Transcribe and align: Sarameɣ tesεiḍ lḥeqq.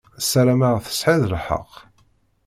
Sarameɣ 0.29 0.75
tesεiḍ 0.85 1.23
lḥeqq. 1.33 1.71